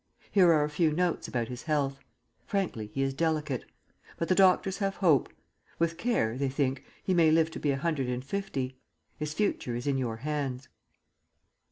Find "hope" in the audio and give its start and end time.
4.95-5.29